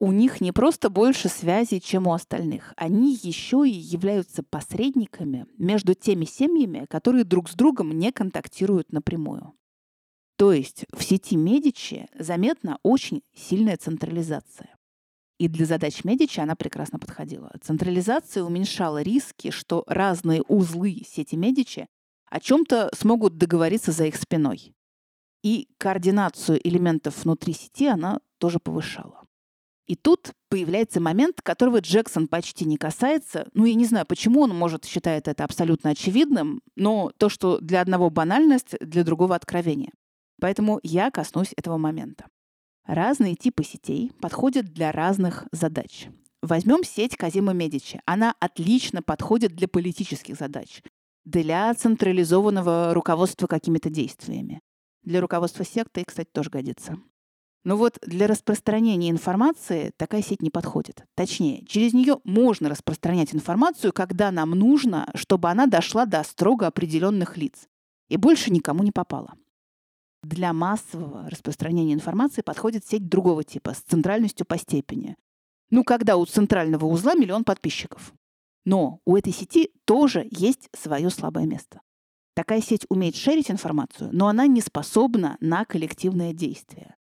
у 0.00 0.12
них 0.12 0.40
не 0.40 0.52
просто 0.52 0.90
больше 0.90 1.28
связей, 1.28 1.80
чем 1.80 2.06
у 2.06 2.12
остальных. 2.12 2.72
Они 2.76 3.14
еще 3.14 3.68
и 3.68 3.72
являются 3.72 4.42
посредниками 4.42 5.46
между 5.58 5.94
теми 5.94 6.24
семьями, 6.24 6.86
которые 6.88 7.24
друг 7.24 7.48
с 7.50 7.54
другом 7.54 7.98
не 7.98 8.12
контактируют 8.12 8.92
напрямую. 8.92 9.54
То 10.36 10.52
есть 10.52 10.84
в 10.92 11.02
сети 11.02 11.36
Медичи 11.36 12.06
заметна 12.16 12.78
очень 12.84 13.22
сильная 13.34 13.76
централизация. 13.76 14.76
И 15.38 15.48
для 15.48 15.66
задач 15.66 16.04
Медичи 16.04 16.38
она 16.38 16.54
прекрасно 16.54 17.00
подходила. 17.00 17.52
Централизация 17.60 18.44
уменьшала 18.44 19.02
риски, 19.02 19.50
что 19.50 19.82
разные 19.86 20.42
узлы 20.42 21.02
сети 21.04 21.34
Медичи 21.34 21.88
о 22.30 22.40
чем-то 22.40 22.90
смогут 22.94 23.36
договориться 23.36 23.90
за 23.90 24.06
их 24.06 24.16
спиной. 24.16 24.74
И 25.42 25.68
координацию 25.78 26.60
элементов 26.66 27.24
внутри 27.24 27.52
сети 27.52 27.86
она 27.86 28.20
тоже 28.38 28.58
повышала. 28.58 29.24
И 29.88 29.96
тут 29.96 30.32
появляется 30.50 31.00
момент, 31.00 31.40
которого 31.42 31.80
Джексон 31.80 32.28
почти 32.28 32.66
не 32.66 32.76
касается. 32.76 33.48
Ну, 33.54 33.64
я 33.64 33.74
не 33.74 33.86
знаю, 33.86 34.04
почему 34.04 34.42
он, 34.42 34.54
может, 34.54 34.84
считает 34.84 35.28
это 35.28 35.44
абсолютно 35.44 35.90
очевидным, 35.90 36.60
но 36.76 37.10
то, 37.16 37.30
что 37.30 37.58
для 37.58 37.80
одного 37.80 38.10
банальность, 38.10 38.76
для 38.80 39.02
другого 39.02 39.34
откровение. 39.34 39.90
Поэтому 40.40 40.78
я 40.82 41.10
коснусь 41.10 41.54
этого 41.56 41.78
момента. 41.78 42.26
Разные 42.86 43.34
типы 43.34 43.64
сетей 43.64 44.12
подходят 44.20 44.66
для 44.66 44.92
разных 44.92 45.46
задач. 45.52 46.08
Возьмем 46.42 46.84
сеть 46.84 47.16
Казима 47.16 47.52
Медичи. 47.52 48.00
Она 48.04 48.34
отлично 48.40 49.02
подходит 49.02 49.54
для 49.56 49.68
политических 49.68 50.36
задач, 50.36 50.82
для 51.24 51.72
централизованного 51.74 52.92
руководства 52.94 53.46
какими-то 53.46 53.90
действиями. 53.90 54.60
Для 55.08 55.22
руководства 55.22 55.64
секты, 55.64 56.04
кстати, 56.06 56.28
тоже 56.30 56.50
годится. 56.50 56.98
Но 57.64 57.78
вот 57.78 57.98
для 58.02 58.26
распространения 58.26 59.08
информации 59.08 59.90
такая 59.96 60.20
сеть 60.20 60.42
не 60.42 60.50
подходит. 60.50 61.02
Точнее, 61.14 61.64
через 61.64 61.94
нее 61.94 62.18
можно 62.24 62.68
распространять 62.68 63.34
информацию, 63.34 63.94
когда 63.94 64.30
нам 64.30 64.50
нужно, 64.50 65.08
чтобы 65.14 65.48
она 65.48 65.64
дошла 65.64 66.04
до 66.04 66.22
строго 66.24 66.66
определенных 66.66 67.38
лиц 67.38 67.68
и 68.10 68.18
больше 68.18 68.50
никому 68.50 68.82
не 68.82 68.92
попала. 68.92 69.32
Для 70.22 70.52
массового 70.52 71.30
распространения 71.30 71.94
информации 71.94 72.42
подходит 72.42 72.84
сеть 72.84 73.08
другого 73.08 73.44
типа, 73.44 73.72
с 73.72 73.78
центральностью 73.78 74.44
по 74.44 74.58
степени. 74.58 75.16
Ну, 75.70 75.84
когда 75.84 76.18
у 76.18 76.26
центрального 76.26 76.84
узла 76.84 77.14
миллион 77.14 77.44
подписчиков. 77.44 78.12
Но 78.66 79.00
у 79.06 79.16
этой 79.16 79.32
сети 79.32 79.70
тоже 79.86 80.28
есть 80.30 80.68
свое 80.76 81.08
слабое 81.08 81.46
место. 81.46 81.80
Такая 82.38 82.60
сеть 82.60 82.86
умеет 82.88 83.16
шерить 83.16 83.50
информацию, 83.50 84.10
но 84.12 84.28
она 84.28 84.46
не 84.46 84.60
способна 84.60 85.36
на 85.40 85.64
коллективное 85.64 86.32
действие. 86.32 86.94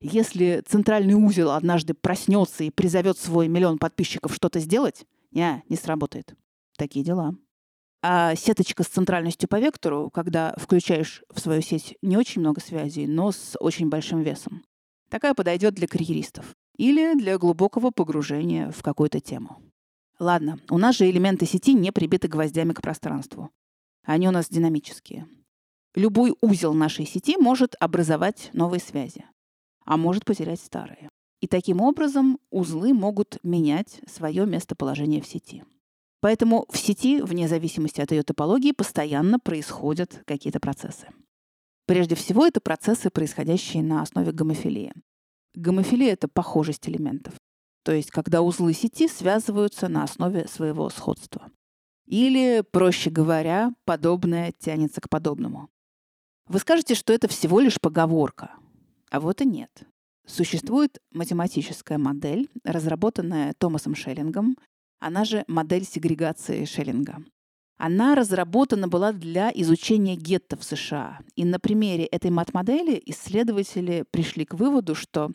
Если 0.00 0.64
центральный 0.66 1.14
узел 1.14 1.52
однажды 1.52 1.94
проснется 1.94 2.64
и 2.64 2.70
призовет 2.70 3.16
свой 3.16 3.46
миллион 3.46 3.78
подписчиков 3.78 4.34
что-то 4.34 4.58
сделать, 4.58 5.06
не, 5.30 5.62
не 5.68 5.76
сработает. 5.76 6.34
Такие 6.76 7.04
дела. 7.04 7.36
А 8.02 8.34
сеточка 8.34 8.82
с 8.82 8.88
центральностью 8.88 9.48
по 9.48 9.60
вектору, 9.60 10.10
когда 10.10 10.56
включаешь 10.56 11.22
в 11.32 11.38
свою 11.38 11.62
сеть 11.62 11.96
не 12.02 12.16
очень 12.16 12.40
много 12.40 12.60
связей, 12.60 13.06
но 13.06 13.30
с 13.30 13.56
очень 13.60 13.90
большим 13.90 14.22
весом. 14.22 14.64
Такая 15.08 15.34
подойдет 15.34 15.74
для 15.74 15.86
карьеристов 15.86 16.56
или 16.76 17.14
для 17.14 17.38
глубокого 17.38 17.92
погружения 17.92 18.72
в 18.72 18.82
какую-то 18.82 19.20
тему. 19.20 19.62
Ладно, 20.18 20.58
у 20.68 20.78
нас 20.78 20.96
же 20.96 21.08
элементы 21.08 21.46
сети 21.46 21.74
не 21.74 21.92
прибиты 21.92 22.26
гвоздями 22.26 22.72
к 22.72 22.82
пространству. 22.82 23.52
Они 24.04 24.28
у 24.28 24.30
нас 24.30 24.48
динамические. 24.48 25.28
Любой 25.94 26.34
узел 26.40 26.74
нашей 26.74 27.06
сети 27.06 27.36
может 27.36 27.74
образовать 27.80 28.50
новые 28.52 28.80
связи 28.80 29.24
а 29.90 29.96
может 29.96 30.24
потерять 30.24 30.60
старые. 30.60 31.08
И 31.40 31.48
таким 31.48 31.80
образом 31.80 32.38
узлы 32.50 32.94
могут 32.94 33.38
менять 33.42 34.00
свое 34.06 34.46
местоположение 34.46 35.20
в 35.20 35.26
сети. 35.26 35.64
Поэтому 36.20 36.64
в 36.70 36.76
сети, 36.76 37.20
вне 37.20 37.48
зависимости 37.48 38.00
от 38.00 38.12
ее 38.12 38.22
топологии, 38.22 38.70
постоянно 38.70 39.40
происходят 39.40 40.22
какие-то 40.26 40.60
процессы. 40.60 41.08
Прежде 41.86 42.14
всего, 42.14 42.46
это 42.46 42.60
процессы, 42.60 43.10
происходящие 43.10 43.82
на 43.82 44.02
основе 44.02 44.30
гомофилии. 44.30 44.92
Гомофилия— 45.56 46.12
это 46.12 46.28
похожесть 46.28 46.88
элементов. 46.88 47.34
То 47.82 47.90
есть, 47.90 48.12
когда 48.12 48.42
узлы 48.42 48.74
сети 48.74 49.08
связываются 49.08 49.88
на 49.88 50.04
основе 50.04 50.46
своего 50.46 50.88
сходства. 50.90 51.50
Или, 52.10 52.64
проще 52.72 53.08
говоря, 53.08 53.72
подобное 53.84 54.52
тянется 54.58 55.00
к 55.00 55.08
подобному. 55.08 55.68
Вы 56.48 56.58
скажете, 56.58 56.96
что 56.96 57.12
это 57.12 57.28
всего 57.28 57.60
лишь 57.60 57.80
поговорка. 57.80 58.50
А 59.12 59.20
вот 59.20 59.40
и 59.40 59.44
нет. 59.44 59.84
Существует 60.26 60.98
математическая 61.12 61.98
модель, 61.98 62.48
разработанная 62.64 63.54
Томасом 63.58 63.94
Шеллингом, 63.94 64.56
она 64.98 65.24
же 65.24 65.44
модель 65.46 65.84
сегрегации 65.84 66.64
Шеллинга. 66.64 67.22
Она 67.78 68.16
разработана 68.16 68.88
была 68.88 69.12
для 69.12 69.52
изучения 69.54 70.16
гетто 70.16 70.56
в 70.56 70.64
США. 70.64 71.20
И 71.36 71.44
на 71.44 71.60
примере 71.60 72.06
этой 72.06 72.32
мат-модели 72.32 73.00
исследователи 73.06 74.04
пришли 74.10 74.44
к 74.44 74.54
выводу, 74.54 74.96
что 74.96 75.30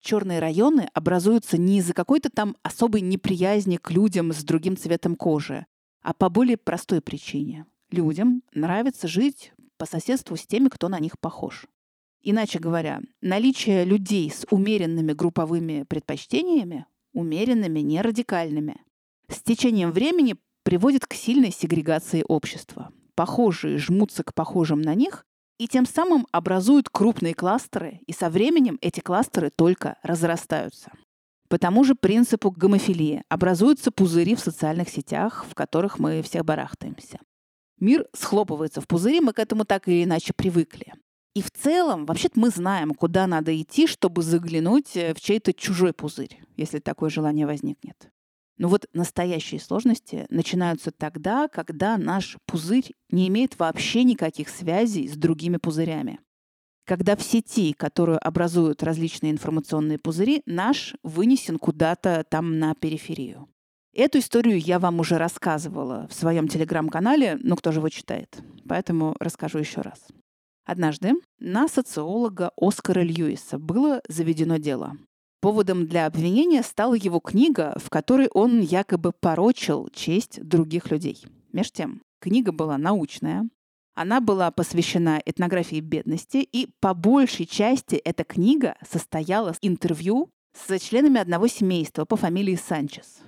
черные 0.00 0.38
районы 0.38 0.88
образуются 0.94 1.58
не 1.58 1.80
из-за 1.80 1.92
какой-то 1.92 2.30
там 2.30 2.56
особой 2.62 3.02
неприязни 3.02 3.76
к 3.76 3.90
людям 3.90 4.32
с 4.32 4.42
другим 4.42 4.78
цветом 4.78 5.16
кожи, 5.16 5.66
а 6.04 6.12
по 6.12 6.28
более 6.28 6.56
простой 6.56 7.00
причине. 7.00 7.66
Людям 7.90 8.42
нравится 8.52 9.08
жить 9.08 9.52
по 9.78 9.86
соседству 9.86 10.36
с 10.36 10.46
теми, 10.46 10.68
кто 10.68 10.88
на 10.88 11.00
них 11.00 11.18
похож. 11.18 11.66
Иначе 12.22 12.58
говоря, 12.58 13.00
наличие 13.20 13.84
людей 13.84 14.30
с 14.30 14.46
умеренными 14.50 15.12
групповыми 15.12 15.84
предпочтениями, 15.84 16.86
умеренными, 17.12 17.80
не 17.80 18.00
радикальными, 18.00 18.76
с 19.28 19.42
течением 19.42 19.92
времени 19.92 20.36
приводит 20.62 21.06
к 21.06 21.14
сильной 21.14 21.50
сегрегации 21.50 22.24
общества. 22.26 22.92
Похожие 23.14 23.78
жмутся 23.78 24.24
к 24.24 24.34
похожим 24.34 24.82
на 24.82 24.94
них 24.94 25.24
и 25.58 25.68
тем 25.68 25.86
самым 25.86 26.26
образуют 26.32 26.88
крупные 26.90 27.34
кластеры, 27.34 28.00
и 28.06 28.12
со 28.12 28.28
временем 28.28 28.78
эти 28.80 29.00
кластеры 29.00 29.50
только 29.50 29.96
разрастаются. 30.02 30.92
По 31.48 31.58
тому 31.58 31.84
же 31.84 31.94
принципу 31.94 32.50
гомофилии 32.50 33.22
образуются 33.28 33.90
пузыри 33.90 34.34
в 34.34 34.40
социальных 34.40 34.88
сетях, 34.88 35.44
в 35.48 35.54
которых 35.54 35.98
мы 35.98 36.22
все 36.22 36.42
барахтаемся. 36.42 37.18
Мир 37.78 38.06
схлопывается 38.14 38.80
в 38.80 38.86
пузыри, 38.86 39.20
мы 39.20 39.32
к 39.32 39.38
этому 39.38 39.64
так 39.64 39.88
или 39.88 40.04
иначе 40.04 40.32
привыкли. 40.34 40.92
И 41.34 41.42
в 41.42 41.50
целом, 41.50 42.06
вообще-то 42.06 42.38
мы 42.38 42.50
знаем, 42.50 42.94
куда 42.94 43.26
надо 43.26 43.60
идти, 43.60 43.86
чтобы 43.88 44.22
заглянуть 44.22 44.96
э, 44.96 45.14
в 45.14 45.20
чей-то 45.20 45.52
чужой 45.52 45.92
пузырь, 45.92 46.40
если 46.56 46.78
такое 46.78 47.10
желание 47.10 47.44
возникнет. 47.44 48.08
Но 48.56 48.68
вот 48.68 48.86
настоящие 48.92 49.60
сложности 49.60 50.26
начинаются 50.30 50.92
тогда, 50.92 51.48
когда 51.48 51.98
наш 51.98 52.36
пузырь 52.46 52.92
не 53.10 53.26
имеет 53.26 53.58
вообще 53.58 54.04
никаких 54.04 54.48
связей 54.48 55.08
с 55.08 55.16
другими 55.16 55.56
пузырями. 55.56 56.20
Когда 56.84 57.16
в 57.16 57.22
сети, 57.22 57.72
которую 57.72 58.24
образуют 58.26 58.82
различные 58.82 59.32
информационные 59.32 59.98
пузыри, 59.98 60.42
наш 60.44 60.94
вынесен 61.02 61.58
куда-то 61.58 62.24
там 62.28 62.58
на 62.58 62.74
периферию. 62.74 63.48
Эту 63.94 64.18
историю 64.18 64.58
я 64.58 64.78
вам 64.78 65.00
уже 65.00 65.16
рассказывала 65.16 66.08
в 66.08 66.14
своем 66.14 66.48
телеграм-канале, 66.48 67.38
но 67.40 67.56
кто 67.56 67.72
же 67.72 67.78
его 67.78 67.88
читает? 67.88 68.42
Поэтому 68.68 69.16
расскажу 69.20 69.58
еще 69.58 69.80
раз. 69.80 70.08
Однажды 70.66 71.12
на 71.38 71.68
социолога 71.68 72.50
Оскара 72.56 73.00
Льюиса 73.00 73.58
было 73.58 74.02
заведено 74.08 74.56
дело. 74.56 74.96
Поводом 75.40 75.86
для 75.86 76.06
обвинения 76.06 76.62
стала 76.62 76.94
его 76.94 77.20
книга, 77.20 77.76
в 77.78 77.88
которой 77.88 78.28
он 78.28 78.60
якобы 78.60 79.12
порочил 79.12 79.88
честь 79.92 80.42
других 80.42 80.90
людей. 80.90 81.22
Меж 81.52 81.70
тем, 81.70 82.02
книга 82.18 82.50
была 82.50 82.78
научная, 82.78 83.48
она 83.94 84.20
была 84.20 84.50
посвящена 84.50 85.20
этнографии 85.24 85.80
бедности, 85.80 86.38
и 86.38 86.68
по 86.80 86.94
большей 86.94 87.46
части 87.46 87.96
эта 87.96 88.24
книга 88.24 88.76
состояла 88.88 89.50
из 89.50 89.58
интервью 89.62 90.30
с 90.52 90.78
членами 90.78 91.20
одного 91.20 91.46
семейства 91.46 92.04
по 92.04 92.16
фамилии 92.16 92.56
Санчес. 92.56 93.20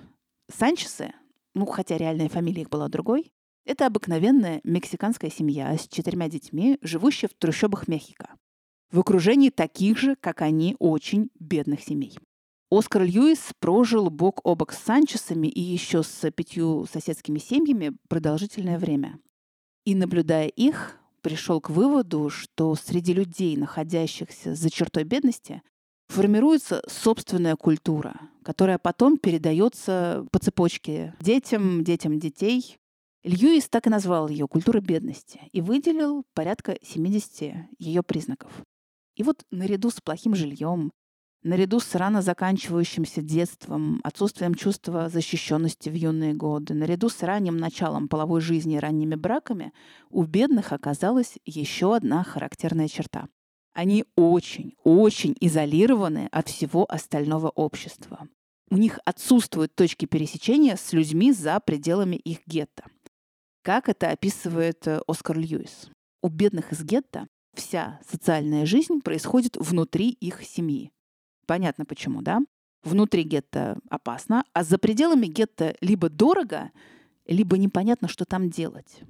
Санчесы, 0.53 1.13
ну 1.55 1.67
хотя 1.67 1.97
реальная 1.97 2.29
фамилия 2.29 2.63
их 2.63 2.71
была 2.71 2.89
другой, 2.89 3.33
это 3.65 3.87
обыкновенная 3.87 4.61
мексиканская 4.63 5.31
семья 5.31 5.77
с 5.77 5.89
четырьмя 5.89 6.29
детьми, 6.29 6.79
живущая 6.83 7.29
в 7.29 7.35
трущобах 7.35 7.89
Мехико. 7.89 8.31
В 8.93 9.01
окружении 9.01 9.51
таких 9.51 9.99
же, 9.99 10.15
как 10.15 10.43
они, 10.43 10.77
очень 10.79 11.31
бедных 11.41 11.83
семей. 11.83 12.17
Оскар 12.71 13.03
Льюис 13.03 13.53
прожил 13.59 14.11
бок 14.11 14.41
о 14.45 14.55
бок 14.55 14.73
с 14.73 14.79
Санчесами 14.79 15.49
и 15.49 15.61
еще 15.61 16.03
с 16.03 16.31
пятью 16.31 16.87
соседскими 16.87 17.39
семьями 17.39 17.97
продолжительное 18.09 18.79
время. 18.79 19.19
И, 19.87 19.95
наблюдая 19.95 20.49
их, 20.49 20.99
пришел 21.23 21.61
к 21.61 21.71
выводу, 21.71 22.29
что 22.29 22.75
среди 22.75 23.15
людей, 23.15 23.57
находящихся 23.57 24.55
за 24.55 24.69
чертой 24.69 25.05
бедности, 25.05 25.63
формируется 26.09 26.83
собственная 26.89 27.57
культура, 27.57 28.21
которая 28.43 28.79
потом 28.79 29.17
передается 29.17 30.27
по 30.33 30.41
цепочке 30.41 31.15
детям, 31.21 31.85
детям 31.85 32.19
детей, 32.19 32.77
Льюис 33.23 33.69
так 33.69 33.87
и 33.87 33.91
назвал 33.91 34.29
ее 34.29 34.47
«культура 34.47 34.81
бедности» 34.81 35.41
и 35.51 35.61
выделил 35.61 36.25
порядка 36.35 36.79
70 36.83 37.55
ее 37.79 38.03
признаков. 38.05 38.53
И 39.17 39.23
вот 39.23 39.45
наряду 39.51 39.91
с 39.91 40.01
плохим 40.01 40.37
жильем, 40.37 40.93
наряду 41.47 41.81
с 41.81 41.95
рано 41.95 42.23
заканчивающимся 42.23 43.23
детством, 43.23 44.01
отсутствием 44.03 44.55
чувства 44.55 45.09
защищенности 45.09 45.89
в 45.89 45.95
юные 45.95 46.35
годы, 46.35 46.75
наряду 46.75 47.09
с 47.09 47.23
ранним 47.23 47.57
началом 47.57 48.09
половой 48.09 48.41
жизни 48.41 48.77
и 48.77 48.79
ранними 48.79 49.15
браками, 49.15 49.73
у 50.11 50.25
бедных 50.25 50.73
оказалась 50.73 51.39
еще 51.45 51.95
одна 51.95 52.25
характерная 52.25 52.89
черта. 52.89 53.29
Они 53.73 54.05
очень, 54.17 54.75
очень 54.85 55.37
изолированы 55.41 56.29
от 56.33 56.49
всего 56.49 56.85
остального 56.89 57.49
общества. 57.51 58.29
У 58.71 58.77
них 58.77 58.99
отсутствуют 59.05 59.75
точки 59.75 60.07
пересечения 60.07 60.77
с 60.77 60.93
людьми 60.93 61.33
за 61.33 61.61
пределами 61.61 62.17
их 62.17 62.41
гетто. 62.47 62.85
Как 63.63 63.89
это 63.89 64.11
описывает 64.11 64.87
э, 64.89 65.01
Оскар 65.07 65.39
Льюис. 65.39 65.91
У 66.23 66.29
бедных 66.29 66.73
из 66.73 66.83
гетто 66.83 67.29
вся 67.55 68.01
социальная 68.09 68.67
жизнь 68.67 69.01
происходит 69.01 69.57
внутри 69.57 70.11
их 70.11 70.43
семьи. 70.43 70.91
Понятно 71.47 71.85
почему, 71.85 72.23
да? 72.23 72.41
Внутри 72.83 73.23
гетто 73.23 73.79
опасно, 73.89 74.45
а 74.53 74.63
за 74.63 74.79
пределами 74.79 75.27
гетто 75.27 75.75
либо 75.81 76.09
дорого, 76.09 76.71
либо 77.27 77.59
непонятно, 77.59 78.09
что 78.09 78.25
там 78.25 78.51
делать. 78.51 79.01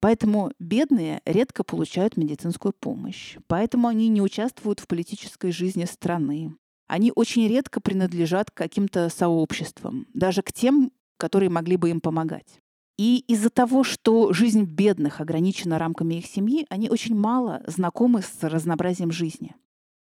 Поэтому 0.00 0.52
бедные 0.58 1.22
редко 1.24 1.64
получают 1.64 2.16
медицинскую 2.16 2.72
помощь. 2.72 3.38
Поэтому 3.46 3.88
они 3.88 4.08
не 4.08 4.20
участвуют 4.20 4.80
в 4.80 4.86
политической 4.86 5.50
жизни 5.50 5.84
страны. 5.84 6.54
Они 6.86 7.12
очень 7.14 7.48
редко 7.48 7.80
принадлежат 7.80 8.50
к 8.50 8.54
каким-то 8.54 9.08
сообществам, 9.08 10.06
даже 10.12 10.42
к 10.42 10.52
тем, 10.52 10.92
которые 11.16 11.50
могли 11.50 11.76
бы 11.76 11.90
им 11.90 12.00
помогать. 12.00 12.60
И 12.98 13.24
из-за 13.26 13.50
того, 13.50 13.84
что 13.84 14.32
жизнь 14.32 14.64
бедных 14.64 15.20
ограничена 15.20 15.78
рамками 15.78 16.14
их 16.14 16.26
семьи, 16.26 16.66
они 16.70 16.88
очень 16.88 17.14
мало 17.14 17.62
знакомы 17.66 18.22
с 18.22 18.42
разнообразием 18.42 19.10
жизни. 19.10 19.54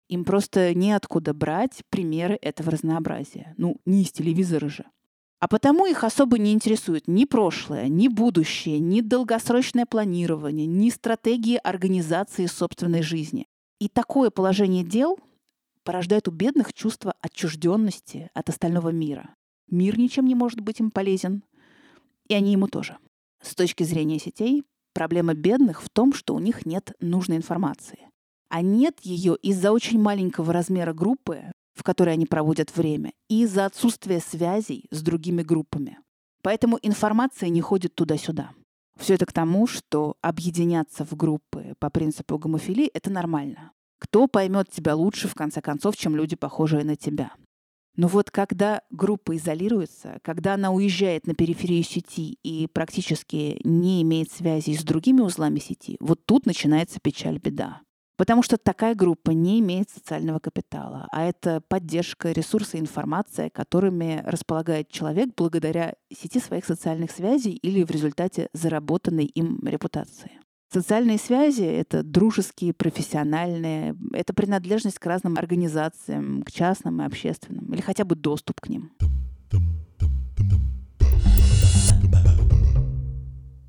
Им 0.10 0.26
просто 0.26 0.74
неоткуда 0.74 1.34
брать 1.34 1.82
примеры 1.90 2.38
этого 2.42 2.72
разнообразия. 2.72 3.54
Ну, 3.58 3.78
не 3.86 4.04
из 4.04 4.12
телевизора 4.12 4.70
же. 4.70 4.86
А 5.40 5.48
потому 5.50 5.86
их 5.86 6.06
особо 6.06 6.38
не 6.38 6.54
интересует 6.54 7.08
ни 7.08 7.26
прошлое, 7.26 7.90
ни 7.90 8.08
будущее, 8.08 8.80
ни 8.80 9.02
долгосрочное 9.02 9.86
планирование, 9.86 10.66
ни 10.66 10.90
стратегии 10.90 11.60
организации 11.62 12.46
собственной 12.46 13.02
жизни. 13.02 13.46
И 13.80 13.90
такое 13.90 14.30
положение 14.30 14.86
дел 14.86 15.20
порождает 15.84 16.30
у 16.30 16.32
бедных 16.32 16.74
чувство 16.74 17.14
отчужденности 17.20 18.30
от 18.34 18.48
остального 18.48 18.90
мира. 18.90 19.36
Мир 19.70 20.00
ничем 20.00 20.28
не 20.28 20.36
может 20.36 20.62
быть 20.62 20.80
им 20.80 20.92
полезен, 20.92 21.44
и 22.30 22.34
они 22.34 22.54
ему 22.54 22.68
тоже. 22.68 22.98
С 23.42 23.54
точки 23.54 23.84
зрения 23.84 24.20
сетей, 24.20 24.64
проблема 24.94 25.34
бедных 25.34 25.84
в 25.84 25.90
том, 25.90 26.14
что 26.14 26.36
у 26.36 26.40
них 26.40 26.66
нет 26.66 26.94
нужной 27.02 27.36
информации. 27.36 28.10
А 28.54 28.62
нет 28.62 29.00
ее 29.02 29.36
из-за 29.42 29.72
очень 29.72 30.00
маленького 30.00 30.54
размера 30.54 30.94
группы, 30.94 31.52
в 31.74 31.82
которой 31.82 32.14
они 32.14 32.28
проводят 32.28 32.78
время, 32.78 33.12
и 33.28 33.42
из-за 33.42 33.66
отсутствия 33.66 34.20
связей 34.20 34.86
с 34.92 35.02
другими 35.02 35.42
группами. 35.42 35.98
Поэтому 36.44 36.78
информация 36.84 37.50
не 37.50 37.62
ходит 37.62 37.96
туда-сюда. 37.96 38.52
Все 39.00 39.16
это 39.16 39.26
к 39.26 39.34
тому, 39.34 39.66
что 39.66 40.18
объединяться 40.22 41.04
в 41.04 41.16
группы 41.16 41.74
по 41.80 41.90
принципу 41.90 42.38
гомофилии— 42.38 42.92
это 42.94 43.10
нормально. 43.10 43.72
Кто 43.98 44.28
поймет 44.28 44.70
тебя 44.70 44.96
лучше, 44.96 45.28
в 45.28 45.34
конце 45.34 45.60
концов, 45.60 45.98
чем 45.98 46.16
люди, 46.16 46.36
похожие 46.36 46.84
на 46.84 46.96
тебя? 46.96 47.32
Но 47.98 48.08
вот 48.08 48.30
когда 48.30 48.84
группа 48.92 49.36
изолируется, 49.36 50.20
когда 50.22 50.54
она 50.54 50.70
уезжает 50.70 51.26
на 51.26 51.34
периферию 51.34 51.84
сети 51.84 52.38
и 52.44 52.68
практически 52.68 53.60
не 53.64 54.04
имеет 54.04 54.32
связи 54.32 54.78
с 54.78 54.84
другими 54.84 55.22
узлами 55.22 55.58
сети, 55.58 55.98
вот 56.00 56.24
тут 56.28 56.46
начинается 56.46 57.00
печаль, 57.00 57.40
беда. 57.40 57.82
Потому 58.24 58.42
что 58.42 58.56
такая 58.58 58.96
группа 58.96 59.32
не 59.32 59.60
имеет 59.60 59.90
социального 59.90 60.40
капитала, 60.40 61.10
а 61.12 61.26
это 61.26 61.60
поддержка, 61.60 62.32
ресурсы, 62.32 62.80
информация, 62.80 63.50
которыми 63.50 64.22
располагает 64.24 64.88
человек 64.88 65.32
благодаря 65.36 65.96
сети 66.10 66.40
своих 66.40 66.64
социальных 66.64 67.12
связей 67.12 67.52
или 67.52 67.84
в 67.84 67.92
результате 67.92 68.48
заработанной 68.54 69.26
им 69.26 69.60
репутации. 69.68 70.40
Социальные 70.72 71.18
связи— 71.18 71.64
это 71.64 72.02
дружеские, 72.02 72.72
профессиональные, 72.72 73.98
это 74.14 74.34
принадлежность 74.34 75.00
к 75.00 75.06
разным 75.06 75.36
организациям, 75.38 76.44
к 76.44 76.52
частным 76.54 77.02
и 77.02 77.06
общественным, 77.06 77.74
или 77.74 77.82
хотя 77.82 78.06
бы 78.06 78.16
доступ 78.16 78.62
к 78.62 78.70
ним. 78.70 78.94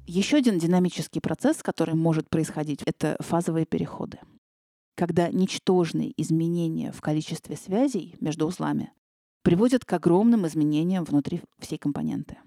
Еще 0.06 0.36
один 0.36 0.60
динамический 0.60 1.20
процесс, 1.20 1.60
который 1.60 1.96
может 1.96 2.30
происходить, 2.30 2.82
это 2.86 3.16
фазовые 3.18 3.66
переходы. 3.66 4.20
Когда 4.96 5.28
ничтожные 5.28 6.12
изменения 6.20 6.92
в 6.92 7.00
количестве 7.00 7.56
связей 7.56 8.16
между 8.20 8.46
узлами 8.46 8.92
приводят 9.42 9.84
к 9.84 9.92
огромным 9.92 10.46
изменениям 10.46 11.04
внутри 11.04 11.42
всей 11.58 11.78
компоненты. 11.78 12.38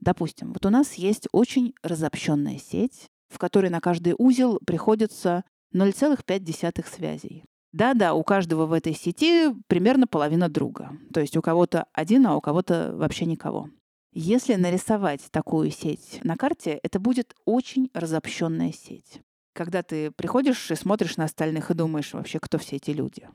Допустим, 0.00 0.52
вот 0.52 0.64
у 0.66 0.70
нас 0.70 0.94
есть 0.94 1.28
очень 1.32 1.74
разобщенная 1.82 2.58
сеть, 2.58 3.08
в 3.28 3.38
которой 3.38 3.70
на 3.70 3.80
каждый 3.80 4.14
узел 4.16 4.58
приходится 4.66 5.44
0,5 5.74 6.86
связей. 6.86 7.44
Да-да, 7.72 8.14
у 8.14 8.22
каждого 8.22 8.66
в 8.66 8.72
этой 8.72 8.94
сети 8.94 9.54
примерно 9.66 10.06
половина 10.06 10.48
друга. 10.48 10.92
То 11.12 11.20
есть 11.20 11.36
у 11.36 11.42
кого-то 11.42 11.86
один, 11.92 12.26
а 12.26 12.36
у 12.36 12.40
кого-то 12.40 12.94
вообще 12.96 13.26
никого. 13.26 13.68
Если 14.12 14.54
нарисовать 14.54 15.20
такую 15.30 15.70
сеть 15.70 16.20
на 16.24 16.36
карте, 16.36 16.80
это 16.82 16.98
будет 16.98 17.34
очень 17.44 17.90
разобщенная 17.92 18.72
сеть. 18.72 19.20
Когда 19.58 19.82
ты 19.82 20.12
приходишь 20.12 20.70
и 20.70 20.76
смотришь 20.76 21.16
на 21.16 21.24
остальных 21.24 21.72
и 21.72 21.74
думаешь 21.74 22.12
вообще, 22.12 22.38
кто 22.38 22.58
все 22.58 22.76
эти 22.76 22.92
люди. 22.92 23.28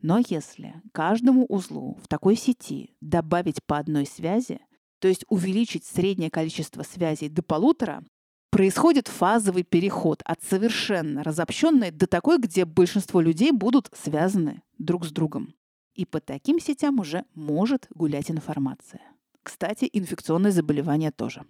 Но 0.00 0.20
если 0.28 0.74
каждому 0.90 1.46
узлу 1.46 1.98
в 2.02 2.08
такой 2.08 2.34
сети 2.34 2.96
добавить 3.00 3.62
по 3.64 3.78
одной 3.78 4.04
связи, 4.04 4.58
то 4.98 5.06
есть 5.06 5.24
увеличить 5.28 5.84
среднее 5.84 6.32
количество 6.32 6.82
связей 6.82 7.28
до 7.28 7.44
полутора, 7.44 8.02
происходит 8.50 9.06
фазовый 9.06 9.62
переход 9.62 10.20
от 10.24 10.42
совершенно 10.42 11.22
разобщенной 11.22 11.92
до 11.92 12.08
такой, 12.08 12.38
где 12.38 12.64
большинство 12.64 13.20
людей 13.20 13.52
будут 13.52 13.88
связаны 13.94 14.62
друг 14.78 15.04
с 15.04 15.12
другом. 15.12 15.54
И 15.94 16.04
по 16.04 16.18
таким 16.18 16.58
сетям 16.58 16.98
уже 16.98 17.24
может 17.36 17.86
гулять 17.94 18.32
информация. 18.32 19.02
Кстати, 19.44 19.88
инфекционные 19.92 20.50
заболевания 20.50 21.12
тоже. 21.12 21.44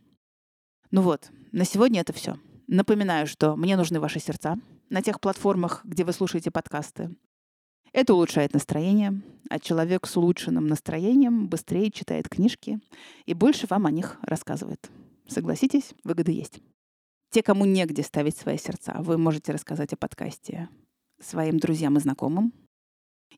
Ну 0.90 1.00
вот, 1.00 1.30
на 1.50 1.64
сегодня 1.64 2.02
это 2.02 2.12
все. 2.12 2.36
Напоминаю, 2.74 3.26
что 3.26 3.54
мне 3.54 3.76
нужны 3.76 4.00
ваши 4.00 4.18
сердца 4.18 4.58
на 4.88 5.02
тех 5.02 5.20
платформах, 5.20 5.82
где 5.84 6.04
вы 6.04 6.14
слушаете 6.14 6.50
подкасты. 6.50 7.14
Это 7.92 8.14
улучшает 8.14 8.54
настроение, 8.54 9.20
а 9.50 9.58
человек 9.58 10.06
с 10.06 10.16
улучшенным 10.16 10.68
настроением 10.68 11.48
быстрее 11.48 11.90
читает 11.90 12.30
книжки 12.30 12.80
и 13.26 13.34
больше 13.34 13.66
вам 13.68 13.84
о 13.84 13.90
них 13.90 14.16
рассказывает. 14.22 14.90
Согласитесь, 15.28 15.92
выгоды 16.02 16.32
есть. 16.32 16.62
Те, 17.28 17.42
кому 17.42 17.66
негде 17.66 18.02
ставить 18.02 18.38
свои 18.38 18.56
сердца, 18.56 18.96
вы 19.00 19.18
можете 19.18 19.52
рассказать 19.52 19.92
о 19.92 19.98
подкасте 19.98 20.70
своим 21.20 21.58
друзьям 21.58 21.98
и 21.98 22.00
знакомым. 22.00 22.54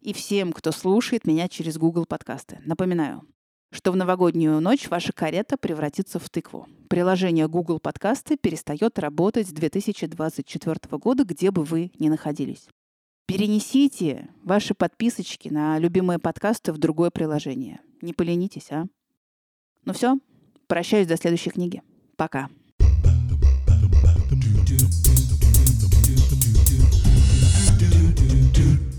И 0.01 0.13
всем, 0.13 0.53
кто 0.53 0.71
слушает 0.71 1.27
меня 1.27 1.49
через 1.49 1.77
Google 1.77 2.07
подкасты. 2.07 2.61
Напоминаю, 2.65 3.27
что 3.75 3.91
в 3.91 3.97
новогоднюю 3.97 4.61
ночь 4.61 4.89
ваша 4.89 5.13
карета 5.13 5.57
превратится 5.57 6.21
в 6.21 6.31
тыкву. 6.31 6.69
Приложение 6.89 7.49
Google 7.49 7.81
Подкасты 7.81 8.37
перестает 8.37 8.99
работать 9.01 9.49
с 9.49 9.53
2024 9.53 10.77
года, 10.93 11.25
где 11.25 11.51
бы 11.51 11.65
вы 11.65 11.91
ни 11.99 12.09
находились. 12.09 12.69
Перенесите 13.27 14.29
ваши 14.45 14.75
подписочки 14.75 15.49
на 15.49 15.79
любимые 15.79 16.21
подкасты 16.21 16.73
в 16.73 16.79
другое 16.79 17.11
приложение. 17.11 17.81
Не 18.01 18.13
поленитесь, 18.13 18.71
а? 18.71 18.87
Ну 19.85 19.93
все, 19.93 20.19
прощаюсь 20.69 21.09
до 21.09 21.17
следующей 21.17 21.51
книги. 21.51 21.83
Пока. 22.17 22.49
do 28.55 28.94